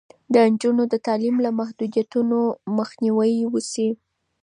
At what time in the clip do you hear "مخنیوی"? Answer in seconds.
2.77-3.33